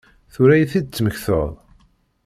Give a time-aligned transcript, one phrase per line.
[0.33, 1.51] Tura i t-id-temmektaḍ?